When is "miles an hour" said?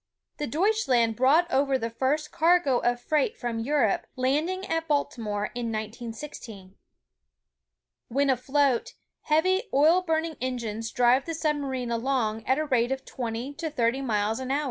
14.01-14.59